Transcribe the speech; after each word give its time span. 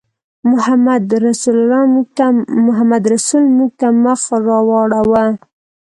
محمدرسول 2.65 3.43
موږ 3.57 3.69
ته 3.79 3.87
مخ 4.03 4.21
راواړاوه. 4.47 5.25